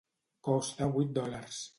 Costa 0.47 0.87
vuit 0.95 1.11
dòlars. 1.19 1.61